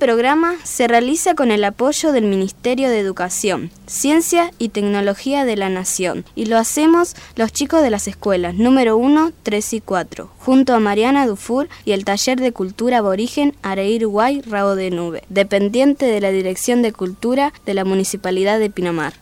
[0.00, 5.68] programa se realiza con el apoyo del Ministerio de Educación, Ciencia y Tecnología de la
[5.68, 10.74] Nación y lo hacemos los chicos de las escuelas número 1, 3 y 4, junto
[10.74, 16.06] a Mariana Dufour y el Taller de Cultura Aborigen Areir Guay Rabo de Nube, dependiente
[16.06, 19.12] de la Dirección de Cultura de la Municipalidad de Pinamar.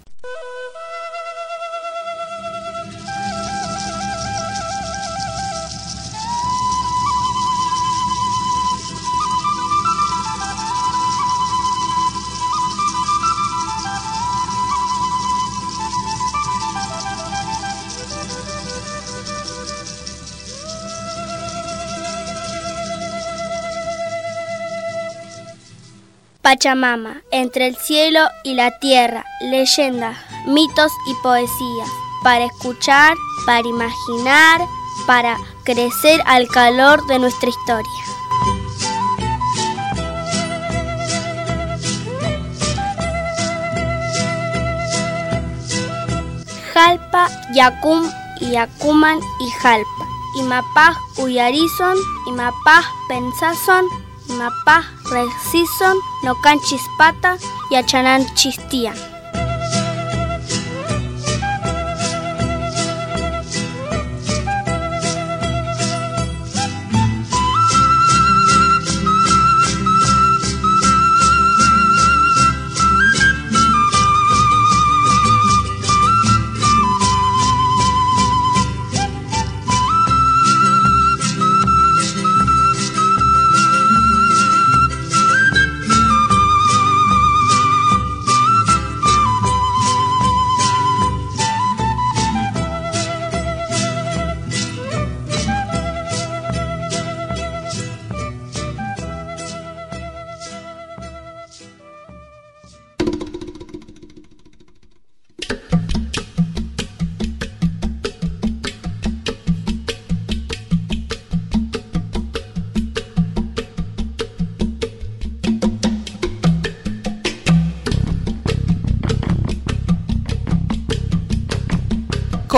[26.58, 31.88] Pachamama, entre el cielo y la tierra, leyendas, mitos y poesías,
[32.24, 34.62] para escuchar, para imaginar,
[35.06, 37.92] para crecer al calor de nuestra historia.
[46.74, 50.08] Jalpa, Yacum y Yacuman y Jalpa.
[50.36, 53.84] Imapaj Uyarizon, Imapaj Pensazon,
[54.36, 57.36] Mapa, Resison, Nocan Chispata
[57.70, 58.92] y Achanán Chistía.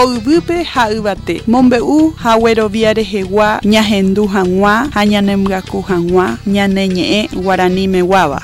[0.00, 3.60] Koyvýpe ha'yvate mombe'u hagueroviáre hegua.
[3.72, 8.40] Ñahendu hag̃ua ha ñanemyaku hag̃ua ñane ñe'ẽ guaraníme guáva.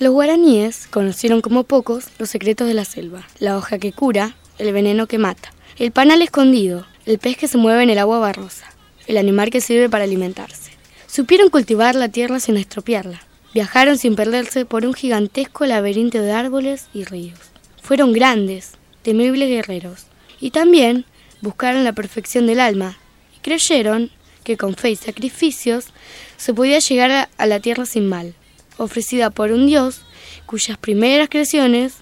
[0.00, 4.72] Los guaraníes conocieron como pocos los secretos de la selva, la hoja que cura, el
[4.72, 8.69] veneno que mata, el panal escondido, el pez que se mueve en el agua barrosa,
[9.10, 10.70] el animal que sirve para alimentarse.
[11.08, 13.20] Supieron cultivar la tierra sin estropearla.
[13.52, 17.38] Viajaron sin perderse por un gigantesco laberinto de árboles y ríos.
[17.82, 20.06] Fueron grandes, temibles guerreros.
[20.40, 21.04] Y también
[21.40, 22.98] buscaron la perfección del alma
[23.36, 24.12] y creyeron
[24.44, 25.86] que con fe y sacrificios
[26.36, 28.34] se podía llegar a, la tierra sin mal,
[28.76, 30.02] ofrecida por un Dios
[30.46, 31.94] cuyas primeras creaciones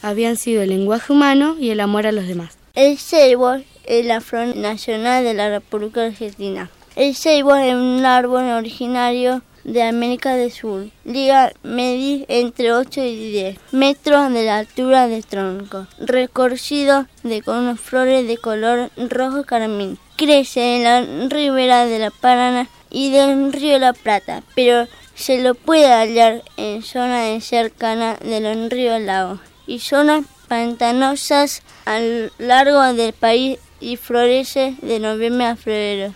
[0.00, 2.56] habían sido el lenguaje humano y el amor a los demás.
[2.74, 6.70] El ceibo es la flor nacional de la República Argentina.
[6.96, 10.88] El ceibo es un árbol originario de América del Sur.
[11.04, 17.76] Liga medir entre 8 y 10 metros de la altura del tronco, recorrido de con
[17.76, 19.98] flores de color rojo carmín.
[20.16, 25.54] Crece en la ribera de la Paraná y del río La Plata, pero se lo
[25.54, 32.80] puede hallar en zonas cercanas de los ríos lagos y zonas pantanosas a lo largo
[32.92, 36.14] del país y florece de noviembre a febrero.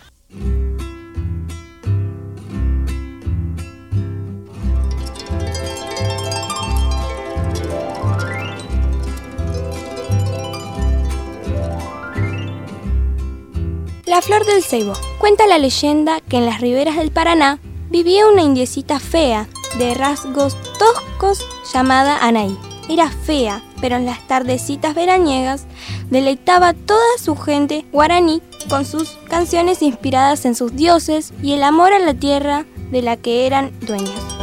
[14.05, 14.93] La flor del ceibo.
[15.19, 17.59] Cuenta la leyenda que en las riberas del Paraná
[17.91, 19.47] vivía una indiecita fea,
[19.77, 22.57] de rasgos toscos, llamada Anaí.
[22.89, 25.65] Era fea, pero en las tardecitas veraniegas
[26.09, 31.63] deleitaba a toda su gente guaraní con sus canciones inspiradas en sus dioses y el
[31.63, 34.39] amor a la tierra de la que eran dueños.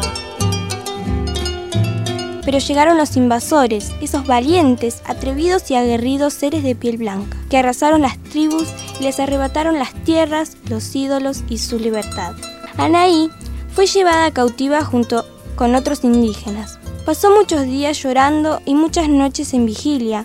[2.45, 8.03] Pero llegaron los invasores, esos valientes, atrevidos y aguerridos seres de piel blanca, que arrasaron
[8.03, 8.69] las tribus
[9.01, 12.35] y les arrebataron las tierras, los ídolos y su libertad.
[12.77, 13.31] Anaí
[13.75, 15.25] fue llevada cautiva junto
[15.57, 16.79] con otros indígenas.
[17.07, 20.25] Pasó muchos días llorando y muchas noches en vigilia,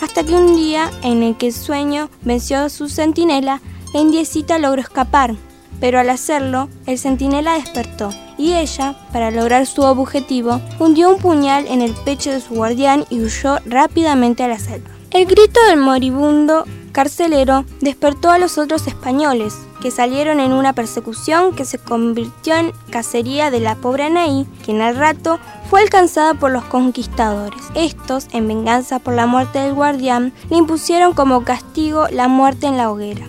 [0.00, 3.60] hasta que un día en el que el sueño venció a su centinela,
[3.92, 5.34] la indiecita logró escapar.
[5.78, 8.08] Pero al hacerlo, el centinela despertó
[8.38, 13.04] y ella, para lograr su objetivo, hundió un puñal en el pecho de su guardián
[13.10, 14.88] y huyó rápidamente a la selva.
[15.10, 19.52] El grito del moribundo carcelero despertó a los otros españoles,
[19.82, 24.80] que salieron en una persecución que se convirtió en cacería de la pobre Anaí, quien
[24.80, 27.60] al rato fue alcanzada por los conquistadores.
[27.74, 32.76] Estos, en venganza por la muerte del guardián, le impusieron como castigo la muerte en
[32.76, 33.26] la hoguera.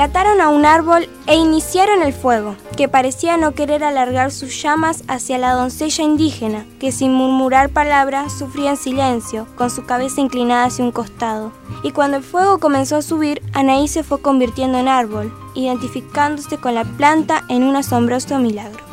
[0.00, 5.04] Ataron a un árbol e iniciaron el fuego, que parecía no querer alargar sus llamas
[5.08, 10.64] hacia la doncella indígena, que sin murmurar palabra sufría en silencio, con su cabeza inclinada
[10.64, 11.52] hacia un costado.
[11.82, 16.74] Y cuando el fuego comenzó a subir, Anaí se fue convirtiendo en árbol, identificándose con
[16.74, 18.89] la planta en un asombroso milagro.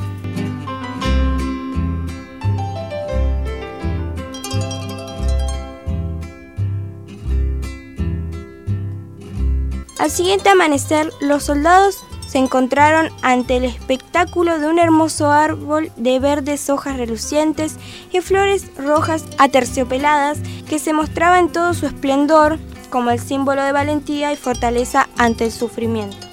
[10.00, 16.20] Al siguiente amanecer, los soldados se encontraron ante el espectáculo de un hermoso árbol de
[16.20, 17.78] verdes hojas relucientes
[18.12, 20.40] y flores rojas aterciopeladas
[20.70, 22.60] que se mostraba en todo su esplendor
[22.90, 26.27] como el símbolo de valentía y fortaleza ante el sufrimiento.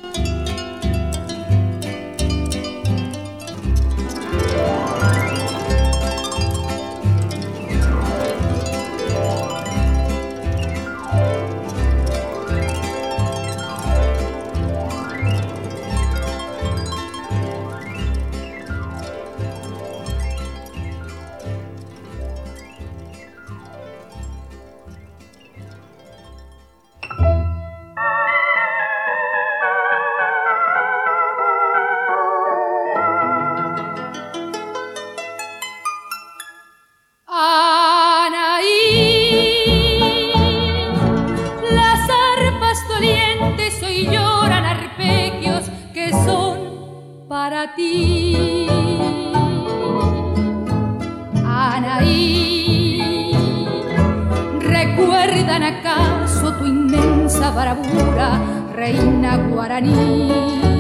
[58.75, 60.74] reina guaraní.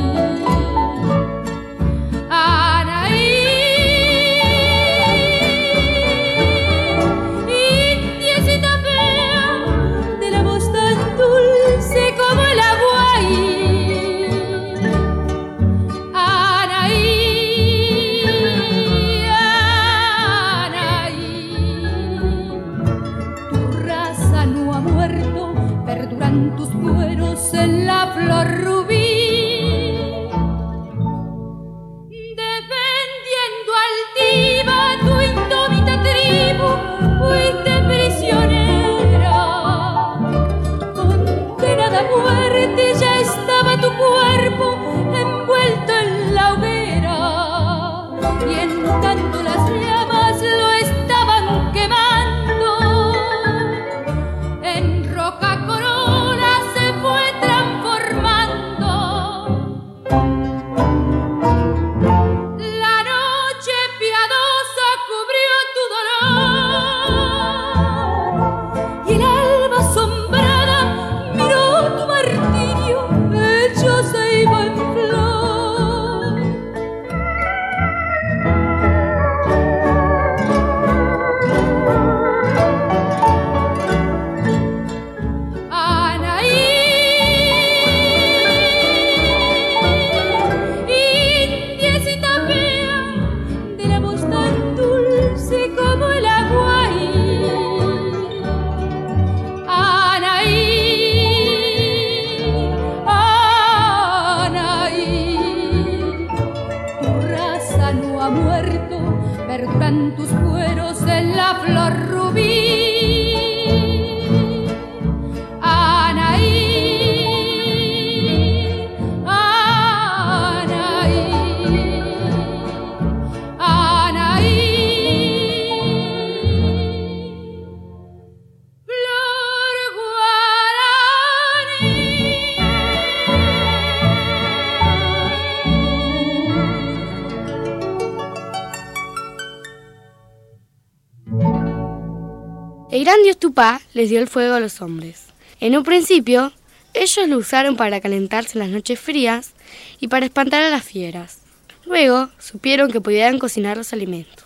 [143.94, 145.22] Les dio el fuego a los hombres.
[145.60, 146.52] En un principio,
[146.92, 149.52] ellos lo usaron para calentarse en las noches frías
[150.00, 151.38] y para espantar a las fieras.
[151.86, 154.44] Luego supieron que podían cocinar los alimentos.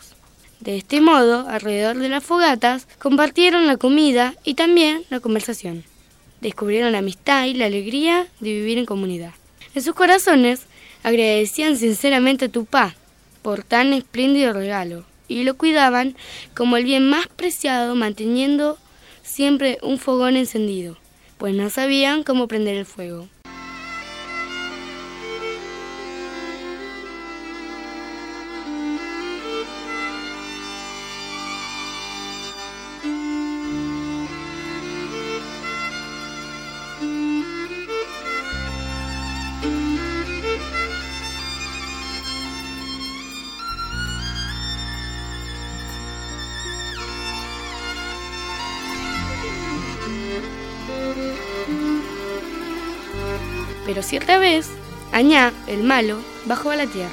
[0.60, 5.84] De este modo, alrededor de las fogatas, compartieron la comida y también la conversación.
[6.40, 9.32] descubrieron la amistad y la alegría de vivir en comunidad.
[9.74, 10.62] En sus corazones
[11.02, 12.94] agradecían sinceramente a Tupá
[13.42, 16.16] por tan espléndido regalo y lo cuidaban
[16.54, 18.78] como el bien más preciado manteniendo
[19.28, 20.96] siempre un fogón encendido,
[21.36, 23.28] pues no sabían cómo prender el fuego.
[53.88, 54.68] Pero cierta vez,
[55.12, 57.08] Añá, el malo, bajó a la tierra.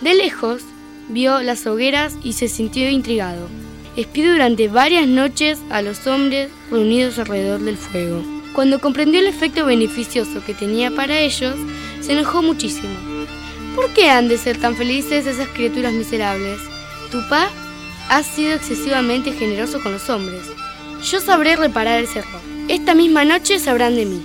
[0.00, 0.62] De lejos,
[1.10, 3.48] vio las hogueras y se sintió intrigado.
[3.96, 8.22] Espió durante varias noches a los hombres reunidos alrededor del fuego.
[8.54, 11.56] Cuando comprendió el efecto beneficioso que tenía para ellos,
[12.00, 12.94] se enojó muchísimo.
[13.76, 16.58] ¿Por qué han de ser tan felices esas criaturas miserables?
[17.10, 17.50] Tupá
[18.08, 20.42] ha sido excesivamente generoso con los hombres.
[21.04, 22.40] Yo sabré reparar ese error.
[22.68, 24.22] Esta misma noche sabrán de mí.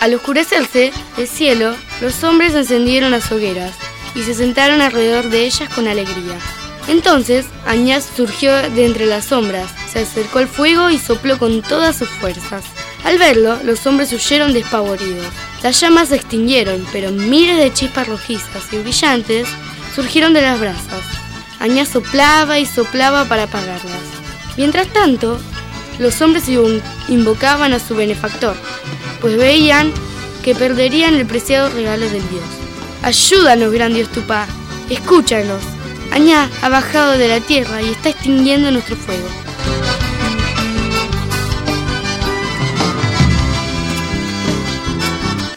[0.00, 3.72] Al oscurecerse el cielo, los hombres encendieron las hogueras
[4.14, 6.38] y se sentaron alrededor de ellas con alegría.
[6.88, 11.96] Entonces Añaz surgió de entre las sombras, se acercó al fuego y sopló con todas
[11.96, 12.64] sus fuerzas.
[13.04, 15.26] Al verlo, los hombres huyeron despavoridos.
[15.62, 19.46] Las llamas se extinguieron, pero miles de chispas rojizas y brillantes
[19.94, 21.04] surgieron de las brasas.
[21.58, 24.00] Añaz soplaba y soplaba para apagarlas.
[24.56, 25.38] Mientras tanto,
[25.98, 26.44] los hombres
[27.08, 28.56] invocaban a su benefactor,
[29.20, 29.92] pues veían
[30.42, 32.44] que perderían el preciado regalo del Dios.
[33.02, 34.46] Ayúdanos, gran Dios Tupá,
[34.88, 35.62] escúchanos.
[36.12, 39.28] Añá ha bajado de la tierra y está extinguiendo nuestro fuego.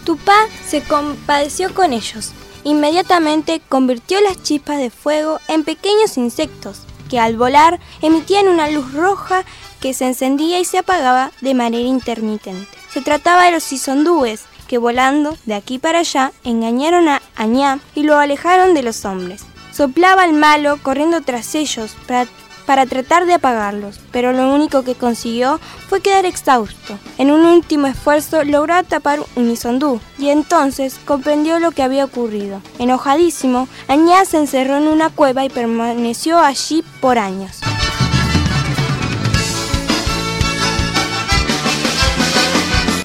[0.03, 2.32] Tupá se compadeció con ellos.
[2.63, 8.93] Inmediatamente convirtió las chispas de fuego en pequeños insectos que al volar emitían una luz
[8.93, 9.43] roja
[9.79, 12.67] que se encendía y se apagaba de manera intermitente.
[12.91, 18.03] Se trataba de los isondúes, que volando de aquí para allá engañaron a Añá y
[18.03, 19.45] lo alejaron de los hombres.
[19.72, 22.27] Soplaba el malo corriendo tras ellos para,
[22.65, 26.98] para, tratar de apagarlos, pero lo único que consiguió fue quedar exhausto.
[27.17, 32.62] En un último esfuerzo logró tapar un isondú y entonces comprendió lo que había ocurrido.
[32.79, 37.60] Enojadísimo, Añá se encerró en una cueva y permaneció allí por años.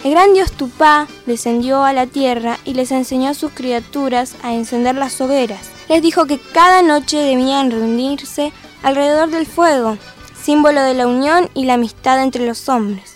[0.02, 4.54] El gran dios Tupá descendió a la tierra y les enseñó a sus criaturas a
[4.54, 5.68] encender las hogueras.
[5.90, 9.98] Les dijo que cada noche debían reunirse alrededor del fuego,
[10.40, 13.12] símbolo de la unión y la amistad entre los hombres.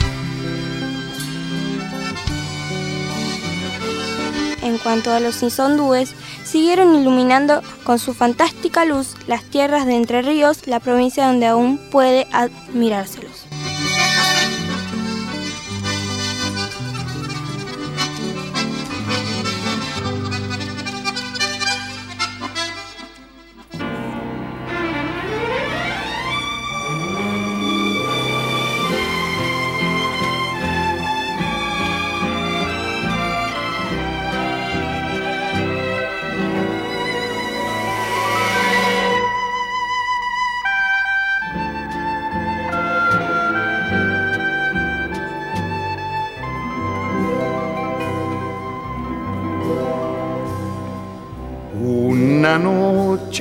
[4.63, 6.15] En cuanto a los isondúes,
[6.45, 11.79] siguieron iluminando con su fantástica luz las tierras de Entre Ríos, la provincia donde aún
[11.91, 13.42] puede admirárselos.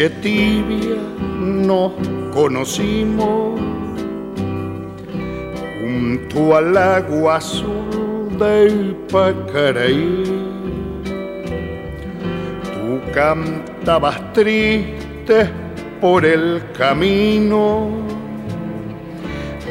[0.10, 0.98] Tibia
[1.40, 1.92] nos
[2.34, 3.60] conocimos
[5.80, 10.24] junto al agua azul del Pacaraí.
[12.64, 15.50] Tú cantabas triste
[16.00, 17.90] por el camino,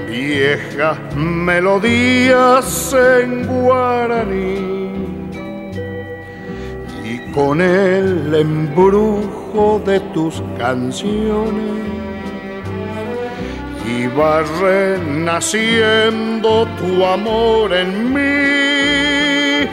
[0.09, 4.71] viejas melodías en guaraní
[7.35, 11.83] con el embrujo de tus canciones
[13.85, 19.69] iba renaciendo tu amor en mí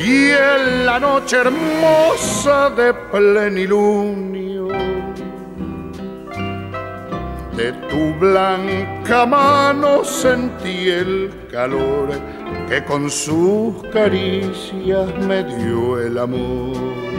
[0.00, 4.68] y en la noche hermosa de plenilunio
[7.56, 12.10] De tu blanca mano sentí el calor
[12.68, 17.11] que con sus caricias me dio el amor.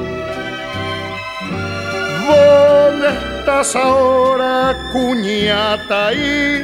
[3.45, 6.13] ¿Dónde estás ahora, cuñata?
[6.13, 6.63] Y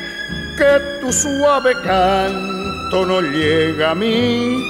[0.57, 4.63] que tu suave canto no llega a mí.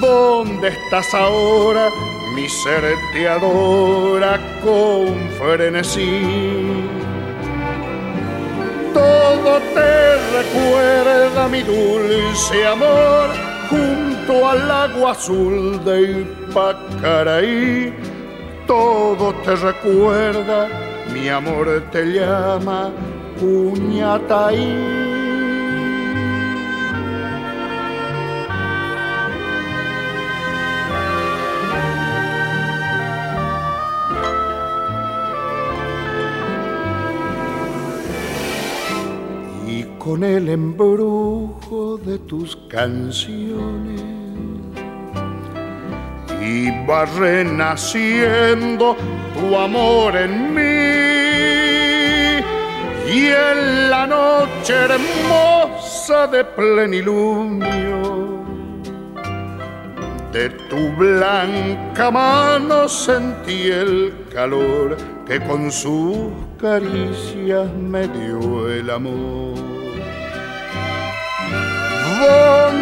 [0.00, 1.88] ¿Dónde estás ahora?
[2.36, 6.84] Mi ser te adora con frenesí.
[8.94, 13.28] Todo te recuerda mi dulce amor
[13.68, 17.92] junto al agua azul de Ipacaraí.
[18.68, 20.68] Todo te recuerda,
[21.12, 22.90] mi amor te llama
[23.38, 25.00] Puñataí.
[40.00, 44.19] con el embrujo de tus canciones.
[46.40, 48.96] Y va renaciendo
[49.34, 50.60] tu amor en mí.
[53.12, 58.40] Y en la noche hermosa de plenilunio,
[60.32, 66.28] de tu blanca mano sentí el calor que con sus
[66.60, 69.70] caricias me dio el amor.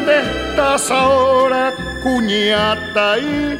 [0.08, 3.18] ¿Dónde estás ahora, cuñata?
[3.18, 3.58] Y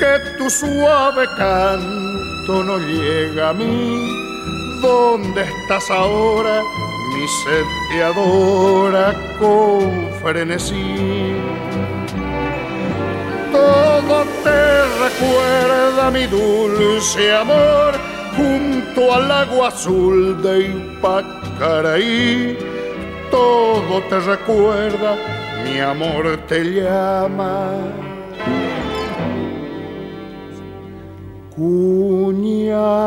[0.00, 4.10] que tu suave canto no llega a mí.
[4.82, 6.60] ¿Dónde estás ahora?
[7.14, 11.36] Mi sed adora con frenesí.
[13.52, 17.94] Todo te recuerda mi dulce amor
[18.36, 22.58] junto al agua azul de Ipacaraí
[23.30, 25.16] todo te recuerda,
[25.64, 27.70] mi amor te llama.
[31.54, 33.06] Cuñata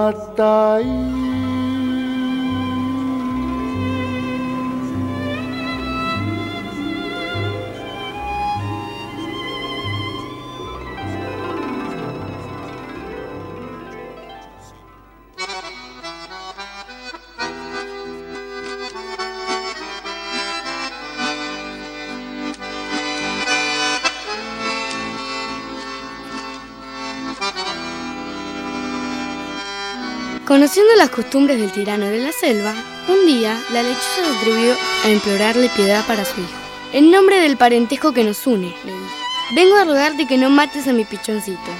[31.00, 32.74] las costumbres del tirano de la selva,
[33.08, 36.50] un día la lechuza se atrevió a implorarle piedad para su hijo.
[36.92, 39.16] En nombre del parentesco que nos une, le dijo,
[39.56, 41.72] vengo a rogarte que no mates a mi pichoncito.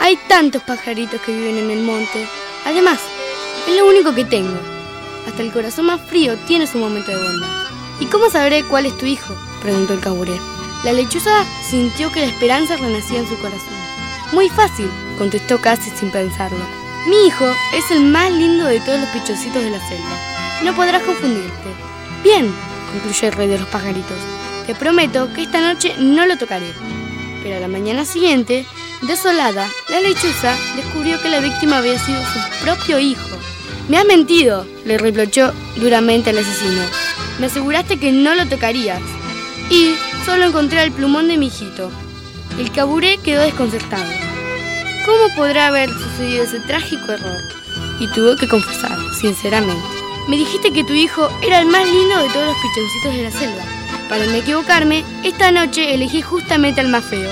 [0.00, 2.26] Hay tantos pajaritos que viven en el monte.
[2.66, 2.98] Además,
[3.68, 4.58] es lo único que tengo.
[5.28, 7.68] Hasta el corazón más frío tiene su momento de bondad.
[8.00, 9.36] ¿Y cómo sabré cuál es tu hijo?
[9.62, 10.36] preguntó el caburé.
[10.82, 13.74] La lechuza sintió que la esperanza renacía en su corazón.
[14.32, 16.83] Muy fácil, contestó casi sin pensarlo.
[17.06, 20.18] Mi hijo es el más lindo de todos los pichocitos de la selva.
[20.62, 21.68] No podrás confundirte.
[22.22, 22.50] Bien,
[22.92, 24.16] concluyó el rey de los pajaritos.
[24.66, 26.72] Te prometo que esta noche no lo tocaré.
[27.42, 28.64] Pero a la mañana siguiente,
[29.02, 33.36] desolada, la lechuza descubrió que la víctima había sido su propio hijo.
[33.90, 36.80] Me has mentido, le reprochó duramente al asesino.
[37.38, 39.02] Me aseguraste que no lo tocarías.
[39.68, 41.90] Y solo encontré el plumón de mi hijito.
[42.58, 44.23] El caburé quedó desconcertado.
[45.04, 47.42] ¿Cómo podrá haber sucedido ese trágico error?
[48.00, 49.84] Y tuvo que confesar, sinceramente.
[50.28, 53.30] Me dijiste que tu hijo era el más lindo de todos los pichoncitos de la
[53.30, 53.62] selva.
[54.08, 57.30] Para no equivocarme, esta noche elegí justamente al más feo.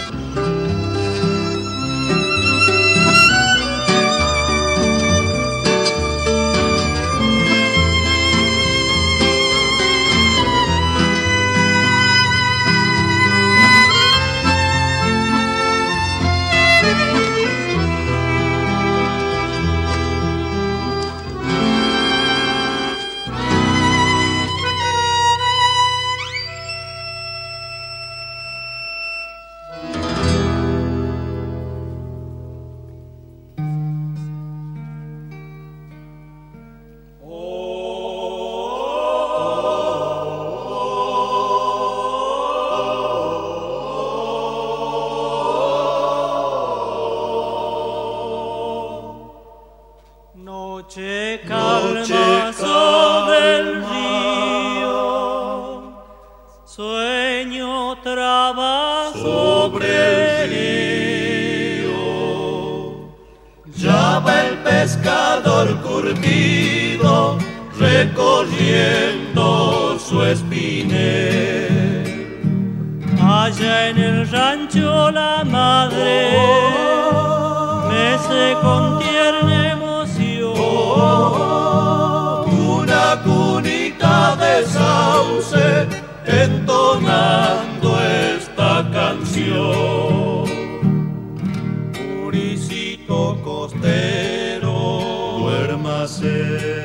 [96.03, 96.83] Duérmase.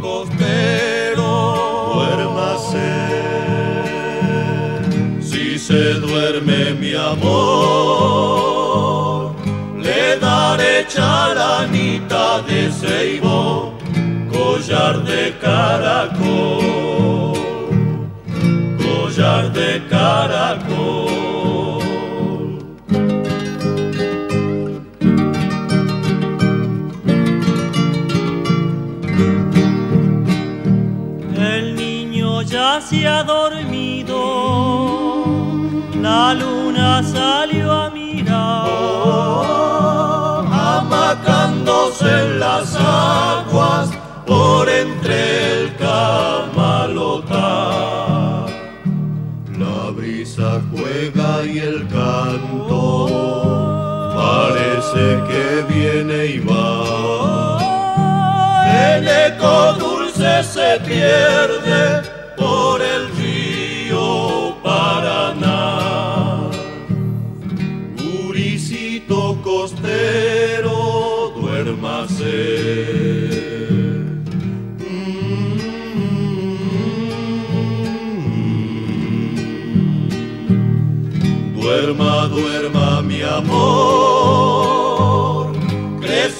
[0.00, 1.32] Costero,
[1.94, 2.92] duérmase.
[5.20, 8.24] Si se duerme mi amor,
[9.78, 13.74] le daré charanita de ceibo
[14.30, 17.34] collar de caracol,
[18.78, 21.33] collar de caracol.
[32.88, 34.18] Se ha dormido,
[36.02, 38.66] la luna salió a mirar,
[40.52, 43.88] amacándose en las aguas
[44.26, 47.24] por entre el camalotar.
[49.58, 53.08] La brisa juega y el canto
[54.14, 57.58] parece que viene y va.
[58.96, 62.13] El eco dulce se pierde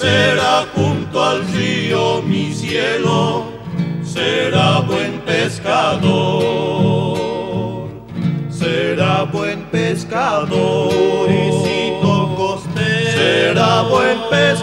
[0.04, 3.46] crecerá junto al río mi cielo,
[4.02, 5.98] será buen pescador,
[8.50, 10.90] será buen pescador,
[12.36, 14.53] costero, será buen pescador.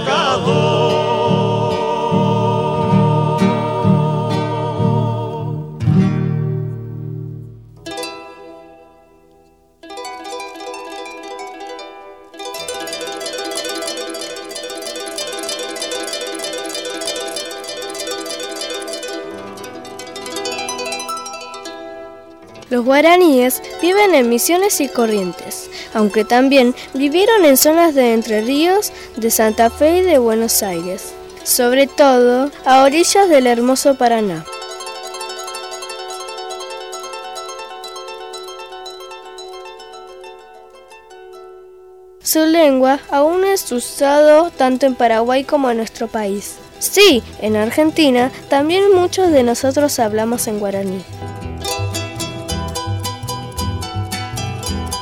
[23.81, 29.69] Viven en Misiones y Corrientes, aunque también vivieron en zonas de Entre Ríos, de Santa
[29.69, 34.45] Fe y de Buenos Aires, sobre todo a orillas del hermoso Paraná.
[42.23, 46.55] Su lengua aún es usado tanto en Paraguay como en nuestro país.
[46.79, 51.03] Sí, en Argentina también muchos de nosotros hablamos en guaraní.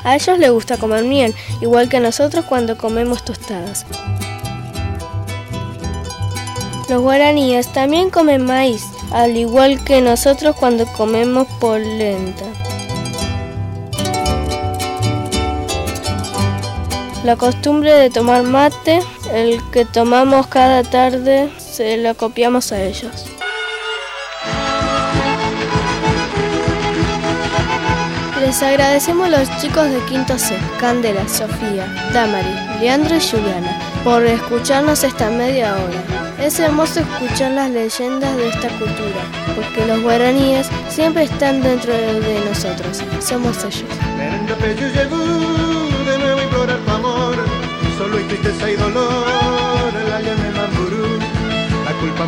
[0.03, 3.85] A ellos les gusta comer miel, igual que nosotros cuando comemos tostadas.
[6.89, 12.45] Los guaraníes también comen maíz, al igual que nosotros cuando comemos polenta.
[17.23, 23.28] La costumbre de tomar mate, el que tomamos cada tarde, se lo copiamos a ellos.
[28.49, 34.25] Les agradecemos a los chicos de Quinto C, Candela, Sofía, Damari, Leandro y Juliana, por
[34.25, 36.01] escucharnos esta media hora.
[36.43, 39.21] Es hermoso escuchar las leyendas de esta cultura,
[39.55, 43.85] porque los guaraníes siempre están dentro de nosotros, somos ellos.
[47.99, 49.05] Solo hay tristeza y mamburú.
[51.85, 52.25] La culpa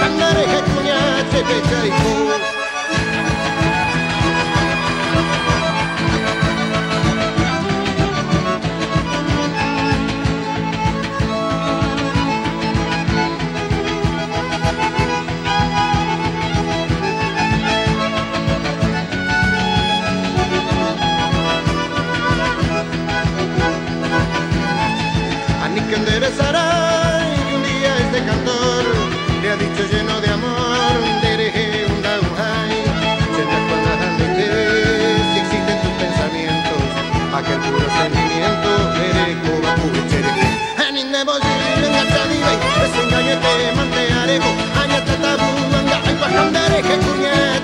[0.00, 2.47] I'm not a heck when I take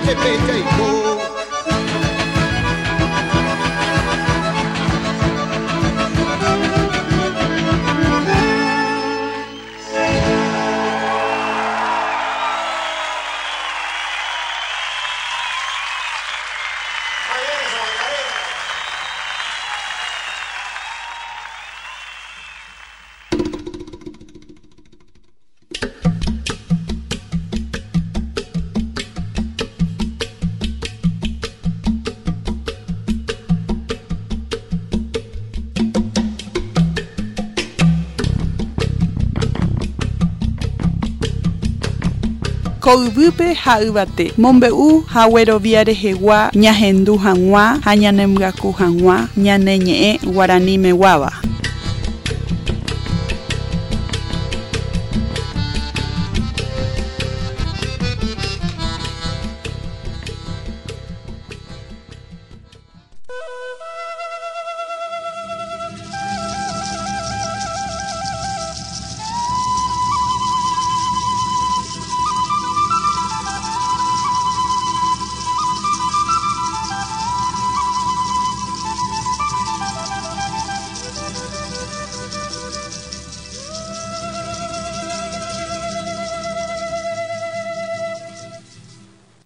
[0.05, 0.11] que
[0.51, 1.14] aí e.
[42.85, 50.11] Ko'yvýpe ha yvate mombe'u haguerovia rehegua ñahendu hag̃ua ha ñanemyaku hag̃ua ñane ñe'ẽ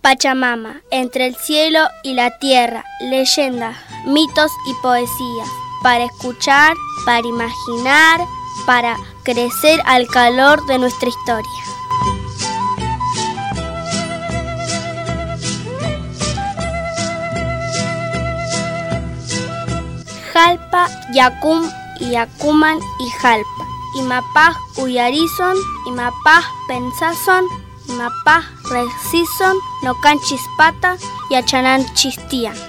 [0.09, 5.47] Pachamama, entre el cielo y la tierra, leyendas, mitos y poesías,
[5.83, 8.19] para escuchar, para imaginar,
[8.65, 11.51] para crecer al calor de nuestra historia.
[20.33, 21.69] Jalpa, Yacum
[21.99, 23.47] y Yacuman y Jalpa.
[23.95, 27.45] Imapaj Uyarizon, Imapaj Pensazon,
[27.87, 30.97] Imapaj Resison, Nocan Chispata
[31.29, 32.68] y Achanan Chistian.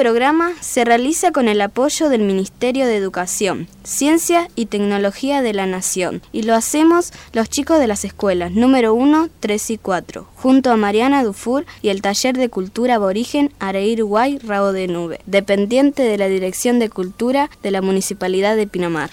[0.00, 5.66] Programa se realiza con el apoyo del Ministerio de Educación, Ciencia y Tecnología de la
[5.66, 10.70] Nación y lo hacemos los chicos de las escuelas número 1, 3 y 4, junto
[10.70, 16.02] a Mariana Dufour y el Taller de Cultura Aborigen Areir Guay Rabo de Nube, dependiente
[16.02, 19.10] de la Dirección de Cultura de la Municipalidad de Pinamar.